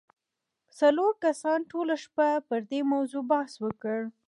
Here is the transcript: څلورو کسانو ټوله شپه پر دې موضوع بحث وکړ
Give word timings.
څلورو 0.79 1.19
کسانو 1.23 1.67
ټوله 1.71 1.95
شپه 2.03 2.27
پر 2.47 2.59
دې 2.69 2.79
موضوع 2.91 3.23
بحث 3.31 3.53
وکړ 3.65 3.99